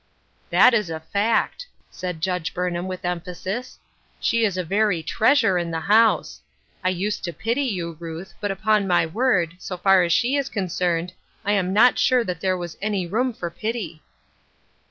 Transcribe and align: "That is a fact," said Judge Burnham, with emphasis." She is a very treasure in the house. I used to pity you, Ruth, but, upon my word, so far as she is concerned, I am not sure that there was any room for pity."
"That 0.49 0.73
is 0.73 0.89
a 0.89 0.99
fact," 0.99 1.67
said 1.91 2.21
Judge 2.21 2.55
Burnham, 2.55 2.87
with 2.87 3.05
emphasis." 3.05 3.77
She 4.19 4.43
is 4.43 4.57
a 4.57 4.63
very 4.63 5.03
treasure 5.03 5.59
in 5.59 5.69
the 5.69 5.81
house. 5.81 6.41
I 6.83 6.89
used 6.89 7.23
to 7.25 7.31
pity 7.31 7.65
you, 7.65 7.97
Ruth, 7.99 8.33
but, 8.39 8.49
upon 8.49 8.87
my 8.87 9.05
word, 9.05 9.57
so 9.59 9.77
far 9.77 10.01
as 10.01 10.11
she 10.11 10.35
is 10.35 10.49
concerned, 10.49 11.13
I 11.45 11.51
am 11.51 11.71
not 11.71 11.99
sure 11.99 12.23
that 12.23 12.39
there 12.41 12.57
was 12.57 12.79
any 12.81 13.05
room 13.05 13.31
for 13.31 13.51
pity." 13.51 14.01